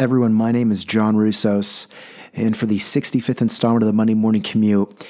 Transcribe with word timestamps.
Everyone, 0.00 0.32
my 0.32 0.50
name 0.50 0.72
is 0.72 0.86
John 0.86 1.16
Russos, 1.16 1.86
and 2.32 2.56
for 2.56 2.64
the 2.64 2.78
65th 2.78 3.42
installment 3.42 3.82
of 3.82 3.86
the 3.86 3.92
Monday 3.92 4.14
Morning 4.14 4.40
Commute, 4.40 5.06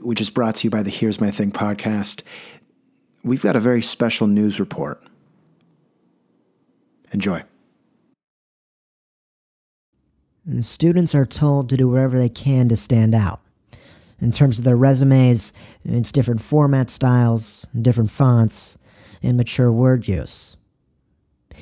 which 0.00 0.20
is 0.20 0.30
brought 0.30 0.56
to 0.56 0.66
you 0.66 0.70
by 0.70 0.82
the 0.82 0.90
Here's 0.90 1.20
My 1.20 1.30
Thing 1.30 1.52
podcast, 1.52 2.22
we've 3.22 3.44
got 3.44 3.54
a 3.54 3.60
very 3.60 3.82
special 3.82 4.26
news 4.26 4.58
report. 4.58 5.00
Enjoy. 7.12 7.44
Students 10.58 11.14
are 11.14 11.24
told 11.24 11.68
to 11.68 11.76
do 11.76 11.88
whatever 11.88 12.18
they 12.18 12.28
can 12.28 12.68
to 12.68 12.74
stand 12.74 13.14
out. 13.14 13.42
In 14.20 14.32
terms 14.32 14.58
of 14.58 14.64
their 14.64 14.76
resumes, 14.76 15.52
it's 15.84 16.10
different 16.10 16.40
format 16.40 16.90
styles, 16.90 17.64
different 17.80 18.10
fonts, 18.10 18.76
and 19.22 19.36
mature 19.36 19.70
word 19.70 20.08
use. 20.08 20.56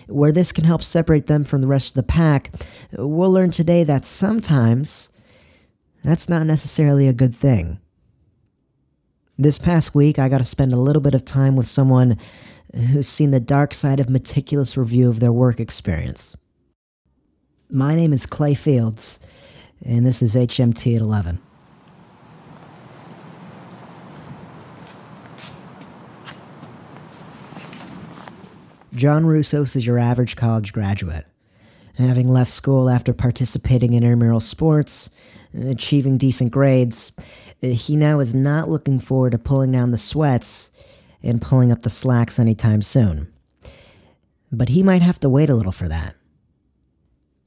Where 0.06 0.32
this 0.32 0.52
can 0.52 0.64
help 0.64 0.82
separate 0.82 1.26
them 1.26 1.44
from 1.44 1.60
the 1.60 1.68
rest 1.68 1.88
of 1.88 1.94
the 1.94 2.02
pack, 2.02 2.52
we'll 2.92 3.32
learn 3.32 3.50
today 3.50 3.84
that 3.84 4.06
sometimes 4.06 5.10
that's 6.02 6.28
not 6.28 6.46
necessarily 6.46 7.08
a 7.08 7.12
good 7.12 7.34
thing. 7.34 7.78
This 9.38 9.58
past 9.58 9.94
week, 9.94 10.18
I 10.18 10.28
got 10.28 10.38
to 10.38 10.44
spend 10.44 10.72
a 10.72 10.76
little 10.76 11.00
bit 11.00 11.14
of 11.14 11.24
time 11.24 11.56
with 11.56 11.66
someone 11.66 12.18
who's 12.74 13.08
seen 13.08 13.30
the 13.30 13.40
dark 13.40 13.74
side 13.74 13.98
of 13.98 14.08
meticulous 14.08 14.76
review 14.76 15.08
of 15.08 15.20
their 15.20 15.32
work 15.32 15.60
experience. 15.60 16.36
My 17.70 17.94
name 17.94 18.12
is 18.12 18.26
Clay 18.26 18.54
Fields, 18.54 19.20
and 19.84 20.04
this 20.04 20.22
is 20.22 20.34
HMT 20.34 20.96
at 20.96 21.00
11. 21.00 21.40
John 29.00 29.24
Russos 29.24 29.76
is 29.76 29.86
your 29.86 29.98
average 29.98 30.36
college 30.36 30.74
graduate. 30.74 31.24
Having 31.94 32.28
left 32.28 32.50
school 32.50 32.90
after 32.90 33.14
participating 33.14 33.94
in 33.94 34.02
intramural 34.02 34.40
sports, 34.40 35.08
achieving 35.58 36.18
decent 36.18 36.52
grades, 36.52 37.10
he 37.62 37.96
now 37.96 38.20
is 38.20 38.34
not 38.34 38.68
looking 38.68 39.00
forward 39.00 39.30
to 39.30 39.38
pulling 39.38 39.72
down 39.72 39.90
the 39.90 39.96
sweats 39.96 40.70
and 41.22 41.40
pulling 41.40 41.72
up 41.72 41.80
the 41.80 41.88
slacks 41.88 42.38
anytime 42.38 42.82
soon. 42.82 43.32
But 44.52 44.68
he 44.68 44.82
might 44.82 45.00
have 45.00 45.18
to 45.20 45.30
wait 45.30 45.48
a 45.48 45.54
little 45.54 45.72
for 45.72 45.88
that. 45.88 46.14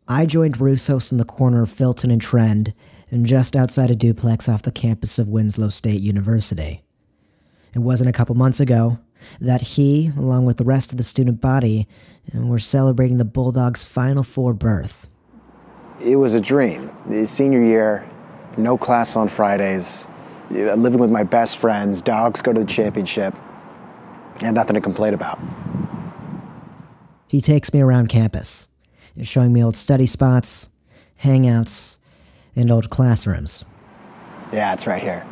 I 0.08 0.26
joined 0.26 0.58
Russos 0.58 1.12
in 1.12 1.20
the 1.20 1.24
corner 1.24 1.62
of 1.62 1.72
Filton 1.72 2.12
and 2.12 2.20
Trend, 2.20 2.74
and 3.12 3.28
just 3.28 3.56
outside 3.56 3.92
a 3.92 3.96
duplex 3.96 4.50
off 4.50 4.64
the 4.64 4.72
campus 4.72 5.20
of 5.20 5.28
Winslow 5.28 5.70
State 5.70 6.02
University. 6.02 6.84
It 7.76 7.80
wasn't 7.80 8.10
a 8.10 8.14
couple 8.14 8.34
months 8.34 8.60
ago 8.60 8.98
that 9.40 9.62
he, 9.62 10.12
along 10.18 10.46
with 10.46 10.58
the 10.58 10.64
rest 10.64 10.92
of 10.92 10.98
the 10.98 11.04
student 11.04 11.42
body, 11.42 11.88
were 12.34 12.60
celebrating 12.60 13.18
the 13.18 13.26
Bulldogs' 13.26 13.84
Final 13.84 14.24
Four 14.24 14.54
berth. 14.54 15.10
It 16.02 16.16
was 16.16 16.34
a 16.34 16.42
dream. 16.42 16.90
The 17.08 17.26
senior 17.28 17.62
year, 17.62 18.10
no 18.58 18.78
class 18.78 19.16
on 19.16 19.28
Fridays, 19.28 20.08
living 20.50 21.00
with 21.00 21.12
my 21.12 21.24
best 21.24 21.58
friends, 21.58 22.02
dogs 22.02 22.42
go 22.42 22.54
to 22.54 22.60
the 22.60 22.66
championship, 22.66 23.34
and 24.42 24.56
nothing 24.56 24.74
to 24.74 24.82
complain 24.82 25.14
about. 25.14 25.40
He 27.28 27.42
takes 27.42 27.74
me 27.74 27.82
around 27.82 28.10
campus, 28.10 28.70
showing 29.22 29.54
me 29.54 29.64
old 29.64 29.76
study 29.76 30.06
spots, 30.06 30.70
hangouts, 31.24 31.98
and 32.56 32.70
old 32.70 32.90
classrooms. 32.90 33.66
Yeah, 34.52 34.74
it's 34.74 34.86
right 34.86 35.02
here. 35.02 35.26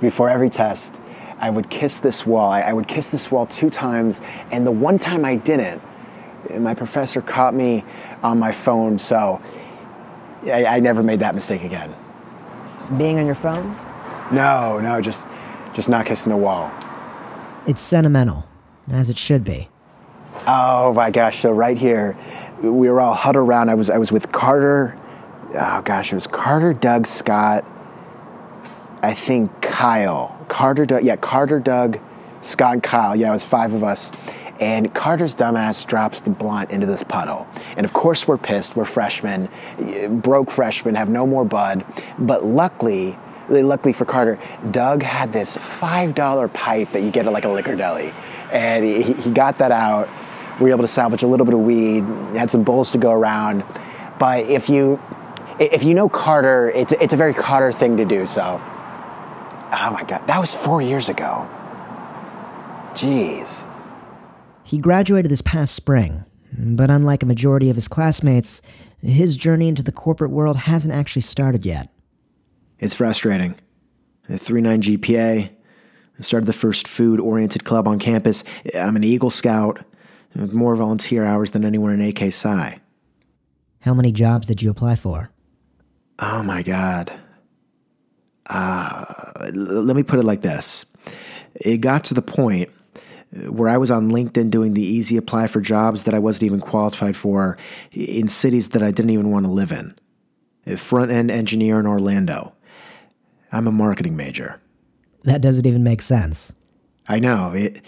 Before 0.00 0.28
every 0.28 0.50
test, 0.50 1.00
I 1.40 1.50
would 1.50 1.70
kiss 1.70 2.00
this 2.00 2.26
wall. 2.26 2.50
I, 2.50 2.62
I 2.62 2.72
would 2.72 2.88
kiss 2.88 3.10
this 3.10 3.30
wall 3.30 3.46
two 3.46 3.70
times, 3.70 4.20
and 4.50 4.66
the 4.66 4.72
one 4.72 4.98
time 4.98 5.24
I 5.24 5.36
didn't, 5.36 5.82
my 6.58 6.74
professor 6.74 7.20
caught 7.20 7.54
me 7.54 7.84
on 8.22 8.38
my 8.38 8.52
phone, 8.52 8.98
so 8.98 9.40
I, 10.44 10.64
I 10.66 10.80
never 10.80 11.02
made 11.02 11.20
that 11.20 11.34
mistake 11.34 11.64
again. 11.64 11.94
Being 12.96 13.18
on 13.18 13.26
your 13.26 13.34
phone? 13.34 13.76
No, 14.32 14.78
no, 14.80 15.00
just 15.00 15.26
just 15.74 15.88
not 15.88 16.06
kissing 16.06 16.30
the 16.30 16.36
wall. 16.36 16.70
It's 17.66 17.80
sentimental, 17.80 18.46
as 18.90 19.10
it 19.10 19.18
should 19.18 19.44
be. 19.44 19.68
Oh 20.46 20.92
my 20.94 21.10
gosh! 21.10 21.38
So 21.40 21.52
right 21.52 21.76
here, 21.76 22.16
we 22.62 22.90
were 22.90 23.00
all 23.00 23.14
huddled 23.14 23.46
around. 23.46 23.68
I 23.68 23.74
was 23.74 23.90
I 23.90 23.98
was 23.98 24.10
with 24.10 24.32
Carter. 24.32 24.98
Oh 25.54 25.82
gosh, 25.82 26.12
it 26.12 26.14
was 26.14 26.26
Carter, 26.26 26.72
Doug, 26.72 27.06
Scott. 27.06 27.64
I 29.02 29.14
think 29.14 29.62
Kyle. 29.78 30.36
Carter, 30.48 30.84
Doug, 30.86 31.04
yeah, 31.04 31.14
Carter, 31.14 31.60
Doug, 31.60 32.00
Scott, 32.40 32.72
and 32.72 32.82
Kyle. 32.82 33.14
Yeah, 33.14 33.28
it 33.28 33.30
was 33.30 33.44
five 33.44 33.72
of 33.72 33.84
us. 33.84 34.10
And 34.58 34.92
Carter's 34.92 35.36
dumbass 35.36 35.86
drops 35.86 36.20
the 36.20 36.30
blunt 36.30 36.72
into 36.72 36.84
this 36.84 37.04
puddle. 37.04 37.46
And 37.76 37.86
of 37.86 37.92
course, 37.92 38.26
we're 38.26 38.38
pissed. 38.38 38.74
We're 38.74 38.84
freshmen, 38.84 39.48
broke 40.20 40.50
freshmen, 40.50 40.96
have 40.96 41.08
no 41.08 41.28
more 41.28 41.44
bud. 41.44 41.84
But 42.18 42.44
luckily, 42.44 43.16
luckily 43.48 43.92
for 43.92 44.04
Carter, 44.04 44.40
Doug 44.72 45.04
had 45.04 45.32
this 45.32 45.56
$5 45.56 46.52
pipe 46.52 46.90
that 46.90 47.02
you 47.02 47.12
get 47.12 47.26
at 47.26 47.32
like 47.32 47.44
a 47.44 47.48
liquor 47.48 47.76
deli. 47.76 48.12
And 48.52 48.84
he, 48.84 49.12
he 49.12 49.30
got 49.30 49.58
that 49.58 49.70
out. 49.70 50.08
We 50.58 50.64
were 50.64 50.70
able 50.70 50.82
to 50.82 50.88
salvage 50.88 51.22
a 51.22 51.28
little 51.28 51.46
bit 51.46 51.54
of 51.54 51.60
weed, 51.60 52.02
had 52.34 52.50
some 52.50 52.64
bowls 52.64 52.90
to 52.90 52.98
go 52.98 53.12
around. 53.12 53.62
But 54.18 54.40
if 54.46 54.68
you 54.68 55.00
if 55.60 55.84
you 55.84 55.94
know 55.94 56.08
Carter, 56.08 56.72
it's, 56.74 56.92
it's 56.94 57.14
a 57.14 57.16
very 57.16 57.32
Carter 57.34 57.70
thing 57.70 57.96
to 57.98 58.04
do 58.04 58.26
so. 58.26 58.60
Oh 59.72 59.90
my 59.92 60.02
God, 60.04 60.26
that 60.26 60.40
was 60.40 60.54
four 60.54 60.80
years 60.80 61.08
ago. 61.08 61.48
Jeez. 62.94 63.66
He 64.64 64.78
graduated 64.78 65.30
this 65.30 65.42
past 65.42 65.74
spring, 65.74 66.24
but 66.52 66.90
unlike 66.90 67.22
a 67.22 67.26
majority 67.26 67.70
of 67.70 67.76
his 67.76 67.88
classmates, 67.88 68.60
his 69.00 69.36
journey 69.36 69.68
into 69.68 69.82
the 69.82 69.92
corporate 69.92 70.30
world 70.30 70.56
hasn't 70.56 70.94
actually 70.94 71.22
started 71.22 71.64
yet. 71.64 71.92
It's 72.78 72.94
frustrating. 72.94 73.56
A 74.28 74.32
3.9 74.32 74.98
GPA. 74.98 75.50
I 76.18 76.22
started 76.22 76.46
the 76.46 76.52
first 76.52 76.88
food 76.88 77.20
oriented 77.20 77.64
club 77.64 77.86
on 77.86 77.98
campus. 77.98 78.44
I'm 78.74 78.96
an 78.96 79.04
Eagle 79.04 79.30
Scout. 79.30 79.84
with 80.34 80.52
More 80.52 80.76
volunteer 80.76 81.24
hours 81.24 81.52
than 81.52 81.64
anyone 81.64 81.98
in 81.98 82.00
AK 82.00 82.32
Psi. 82.32 82.80
How 83.80 83.94
many 83.94 84.12
jobs 84.12 84.46
did 84.46 84.60
you 84.60 84.70
apply 84.70 84.96
for? 84.96 85.30
Oh 86.18 86.42
my 86.42 86.62
God. 86.62 87.12
Uh, 88.48 89.04
let 89.52 89.94
me 89.94 90.02
put 90.02 90.18
it 90.18 90.24
like 90.24 90.40
this 90.40 90.86
it 91.54 91.78
got 91.78 92.04
to 92.04 92.14
the 92.14 92.22
point 92.22 92.70
where 93.46 93.68
I 93.68 93.76
was 93.76 93.90
on 93.90 94.10
LinkedIn 94.10 94.50
doing 94.50 94.74
the 94.74 94.82
easy 94.82 95.16
apply 95.16 95.48
for 95.48 95.60
jobs 95.60 96.04
that 96.04 96.14
I 96.14 96.18
wasn't 96.18 96.44
even 96.44 96.60
qualified 96.60 97.16
for 97.16 97.58
in 97.92 98.28
cities 98.28 98.68
that 98.68 98.82
I 98.82 98.90
didn't 98.90 99.10
even 99.10 99.30
want 99.30 99.44
to 99.44 99.52
live 99.52 99.70
in. 99.70 99.94
A 100.66 100.76
front 100.76 101.10
end 101.10 101.30
engineer 101.30 101.78
in 101.80 101.86
Orlando. 101.86 102.52
I'm 103.52 103.66
a 103.66 103.72
marketing 103.72 104.16
major. 104.16 104.60
That 105.24 105.40
doesn't 105.40 105.66
even 105.66 105.82
make 105.82 106.02
sense. 106.02 106.54
I 107.08 107.18
know. 107.18 107.52
It 107.52 107.82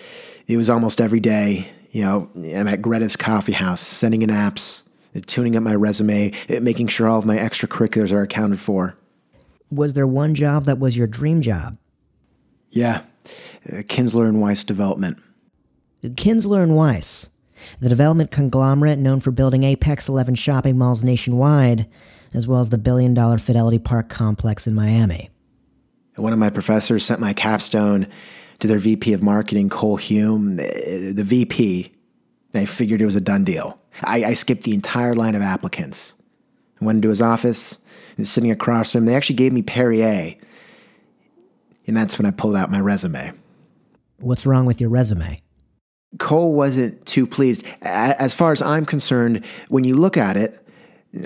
it 0.46 0.56
was 0.56 0.68
almost 0.68 1.00
every 1.00 1.20
day, 1.20 1.68
you 1.90 2.02
know, 2.04 2.28
I'm 2.34 2.66
at 2.66 2.82
Greta's 2.82 3.16
coffee 3.16 3.52
house 3.52 3.80
sending 3.80 4.22
in 4.22 4.30
apps, 4.30 4.82
tuning 5.26 5.56
up 5.56 5.62
my 5.62 5.74
resume, 5.74 6.32
making 6.48 6.88
sure 6.88 7.06
all 7.06 7.18
of 7.18 7.24
my 7.24 7.36
extracurriculars 7.36 8.12
are 8.12 8.22
accounted 8.22 8.58
for 8.58 8.96
was 9.70 9.94
there 9.94 10.06
one 10.06 10.34
job 10.34 10.64
that 10.64 10.78
was 10.78 10.96
your 10.96 11.06
dream 11.06 11.40
job? 11.40 11.76
Yeah, 12.70 13.02
uh, 13.68 13.76
Kinsler 13.82 14.28
and 14.28 14.40
Weiss 14.40 14.64
Development. 14.64 15.18
Kinsler 16.02 16.62
and 16.62 16.74
Weiss, 16.74 17.30
the 17.80 17.88
development 17.88 18.30
conglomerate 18.30 18.98
known 18.98 19.20
for 19.20 19.30
building 19.30 19.64
Apex 19.64 20.08
11 20.08 20.34
shopping 20.36 20.78
malls 20.78 21.04
nationwide, 21.04 21.86
as 22.32 22.46
well 22.46 22.60
as 22.60 22.70
the 22.70 22.78
billion 22.78 23.12
dollar 23.12 23.38
Fidelity 23.38 23.78
Park 23.78 24.08
complex 24.08 24.66
in 24.66 24.74
Miami. 24.74 25.30
One 26.16 26.32
of 26.32 26.38
my 26.38 26.50
professors 26.50 27.04
sent 27.04 27.20
my 27.20 27.32
capstone 27.32 28.06
to 28.58 28.68
their 28.68 28.78
VP 28.78 29.12
of 29.12 29.22
marketing, 29.22 29.68
Cole 29.68 29.96
Hume, 29.96 30.56
the, 30.56 31.12
the 31.14 31.24
VP. 31.24 31.92
I 32.54 32.64
figured 32.64 33.00
it 33.00 33.06
was 33.06 33.16
a 33.16 33.20
done 33.20 33.44
deal. 33.44 33.80
I, 34.02 34.24
I 34.24 34.32
skipped 34.34 34.62
the 34.62 34.74
entire 34.74 35.14
line 35.14 35.34
of 35.34 35.42
applicants. 35.42 36.14
I 36.80 36.84
went 36.84 36.96
into 36.96 37.08
his 37.08 37.22
office, 37.22 37.78
sitting 38.22 38.50
across 38.50 38.92
from 38.92 39.02
him. 39.02 39.06
They 39.06 39.14
actually 39.14 39.36
gave 39.36 39.52
me 39.52 39.62
Perrier. 39.62 40.36
And 41.86 41.96
that's 41.96 42.18
when 42.18 42.26
I 42.26 42.30
pulled 42.30 42.56
out 42.56 42.70
my 42.70 42.80
resume. 42.80 43.32
What's 44.18 44.46
wrong 44.46 44.66
with 44.66 44.80
your 44.80 44.90
resume? 44.90 45.42
Cole 46.18 46.52
wasn't 46.52 47.04
too 47.06 47.26
pleased. 47.26 47.64
As 47.82 48.34
far 48.34 48.52
as 48.52 48.60
I'm 48.60 48.84
concerned, 48.84 49.44
when 49.68 49.84
you 49.84 49.96
look 49.96 50.16
at 50.16 50.36
it, 50.36 50.64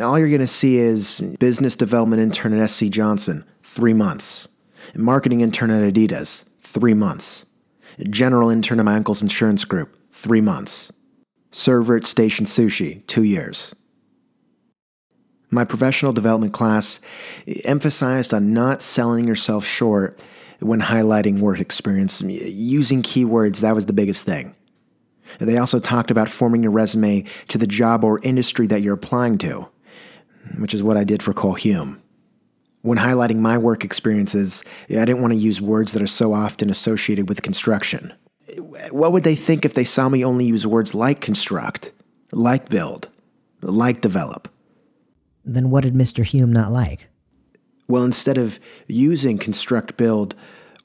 all 0.00 0.18
you're 0.18 0.28
going 0.28 0.40
to 0.40 0.46
see 0.46 0.76
is 0.76 1.20
business 1.38 1.76
development 1.76 2.22
intern 2.22 2.58
at 2.58 2.70
SC 2.70 2.86
Johnson, 2.86 3.44
three 3.62 3.92
months. 3.92 4.48
Marketing 4.94 5.40
intern 5.40 5.70
at 5.70 5.92
Adidas, 5.92 6.44
three 6.60 6.94
months. 6.94 7.46
General 8.10 8.50
intern 8.50 8.78
at 8.78 8.84
my 8.84 8.96
uncle's 8.96 9.22
insurance 9.22 9.64
group, 9.64 9.98
three 10.12 10.40
months. 10.40 10.92
Server 11.50 11.96
at 11.96 12.06
Station 12.06 12.44
Sushi, 12.44 13.06
two 13.06 13.22
years. 13.22 13.74
My 15.54 15.64
professional 15.64 16.12
development 16.12 16.52
class 16.52 16.98
emphasized 17.64 18.34
on 18.34 18.52
not 18.52 18.82
selling 18.82 19.28
yourself 19.28 19.64
short 19.64 20.18
when 20.58 20.80
highlighting 20.80 21.38
work 21.38 21.60
experience. 21.60 22.20
Using 22.22 23.02
keywords, 23.02 23.60
that 23.60 23.76
was 23.76 23.86
the 23.86 23.92
biggest 23.92 24.26
thing. 24.26 24.56
They 25.38 25.56
also 25.56 25.78
talked 25.78 26.10
about 26.10 26.28
forming 26.28 26.64
your 26.64 26.72
resume 26.72 27.24
to 27.48 27.56
the 27.56 27.68
job 27.68 28.02
or 28.02 28.18
industry 28.24 28.66
that 28.66 28.82
you're 28.82 28.94
applying 28.94 29.38
to. 29.38 29.68
which 30.58 30.74
is 30.74 30.82
what 30.82 30.96
I 30.96 31.04
did 31.04 31.22
for 31.22 31.32
Cole 31.32 31.54
Hume. 31.54 32.02
When 32.82 32.98
highlighting 32.98 33.38
my 33.38 33.56
work 33.56 33.84
experiences, 33.84 34.62
I 34.90 35.04
didn't 35.04 35.22
want 35.22 35.32
to 35.32 35.38
use 35.38 35.60
words 35.60 35.92
that 35.92 36.02
are 36.02 36.06
so 36.06 36.34
often 36.34 36.68
associated 36.68 37.28
with 37.28 37.42
construction. 37.42 38.12
What 38.90 39.12
would 39.12 39.24
they 39.24 39.36
think 39.36 39.64
if 39.64 39.74
they 39.74 39.84
saw 39.84 40.08
me 40.08 40.24
only 40.24 40.44
use 40.44 40.66
words 40.66 40.94
like 40.94 41.20
construct, 41.20 41.92
like 42.32 42.68
build, 42.68 43.08
like 43.62 44.00
develop? 44.00 44.48
Then 45.44 45.70
what 45.70 45.84
did 45.84 45.94
Mr. 45.94 46.24
Hume 46.24 46.52
not 46.52 46.72
like? 46.72 47.08
Well, 47.86 48.04
instead 48.04 48.38
of 48.38 48.58
using 48.86 49.38
construct, 49.38 49.96
build, 49.96 50.34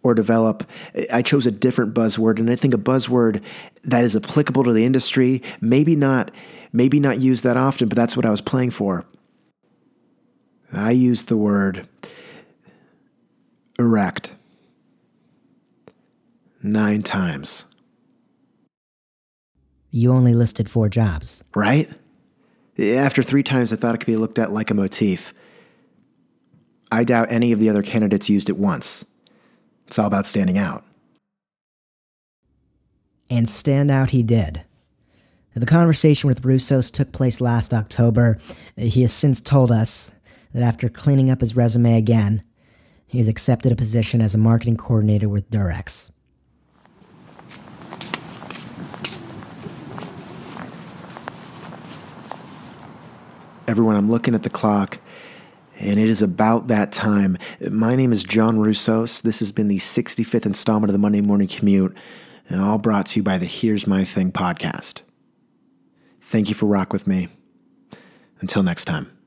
or 0.04 0.14
develop, 0.14 0.64
I 1.12 1.22
chose 1.22 1.46
a 1.46 1.52
different 1.52 1.94
buzzword, 1.94 2.40
and 2.40 2.50
I 2.50 2.56
think 2.56 2.74
a 2.74 2.78
buzzword 2.78 3.42
that 3.84 4.04
is 4.04 4.16
applicable 4.16 4.64
to 4.64 4.74
the 4.74 4.86
industry, 4.86 5.42
maybe 5.62 5.96
not, 5.96 6.32
maybe 6.72 7.00
not 7.00 7.20
used 7.20 7.44
that 7.44 7.58
often, 7.58 7.90
but 7.90 7.96
that's 7.96 8.16
what 8.16 8.26
I 8.26 8.30
was 8.30 8.42
playing 8.42 8.72
for. 8.72 9.06
I 10.72 10.92
used 10.92 11.28
the 11.28 11.38
word 11.38 11.88
erect 13.78 14.36
nine 16.62 17.02
times. 17.02 17.66
You 19.92 20.14
only 20.14 20.34
listed 20.34 20.70
four 20.70 20.88
jobs. 20.88 21.44
Right? 21.56 21.90
After 22.80 23.22
three 23.22 23.44
times, 23.44 23.74
I 23.74 23.76
thought 23.76 23.96
it 23.96 23.98
could 24.00 24.08
be 24.08 24.16
looked 24.16 24.40
at 24.40 24.52
like 24.52 24.72
a 24.72 24.74
motif. 24.74 25.34
I 26.92 27.04
doubt 27.04 27.32
any 27.32 27.52
of 27.52 27.60
the 27.60 27.70
other 27.70 27.84
candidates 27.84 28.30
used 28.30 28.50
it 28.50 28.58
once. 28.58 29.06
It's 29.88 30.00
all 30.00 30.08
about 30.08 30.26
standing 30.26 30.58
out. 30.58 30.86
And 33.30 33.50
stand 33.50 33.92
out 33.92 34.12
he 34.12 34.24
did. 34.24 34.64
The 35.56 35.66
conversation 35.66 36.28
with 36.30 36.44
Russos 36.44 36.92
took 36.92 37.12
place 37.12 37.42
last 37.42 37.74
October. 37.74 38.40
He 38.78 39.02
has 39.02 39.12
since 39.12 39.42
told 39.42 39.72
us 39.72 40.12
that 40.54 40.64
after 40.64 40.88
cleaning 40.88 41.30
up 41.30 41.42
his 41.42 41.56
resume 41.56 41.98
again, 41.98 42.44
he 43.06 43.18
has 43.18 43.28
accepted 43.28 43.72
a 43.72 43.76
position 43.76 44.22
as 44.22 44.34
a 44.34 44.38
marketing 44.38 44.78
coordinator 44.78 45.28
with 45.28 45.50
Durex. 45.50 46.12
Everyone, 53.70 53.96
I'm 53.96 54.10
looking 54.10 54.34
at 54.34 54.42
the 54.42 54.50
clock 54.50 54.98
and 55.80 56.00
it 56.00 56.10
is 56.10 56.24
about 56.24 56.70
that 56.70 56.92
time. 56.92 57.38
My 57.70 57.96
name 57.96 58.12
is 58.12 58.24
John 58.24 58.58
Roussos. 58.58 59.22
This 59.22 59.38
has 59.38 59.52
been 59.52 59.68
the 59.68 59.78
65th 59.78 60.48
installment 60.48 60.90
of 60.90 60.94
the 60.94 60.98
Monday 60.98 61.22
Morning 61.22 61.48
Commute, 61.48 61.96
and 62.50 62.60
all 62.60 62.80
brought 62.80 63.06
to 63.06 63.20
you 63.20 63.24
by 63.24 63.38
the 63.38 63.46
Here's 63.46 63.86
My 63.86 64.04
Thing 64.04 64.32
podcast. 64.32 65.04
Thank 66.20 66.50
you 66.50 66.56
for 66.56 66.66
rock 66.66 66.92
with 66.92 67.06
me. 67.06 67.28
Until 68.42 68.64
next 68.64 68.86
time. 68.86 69.19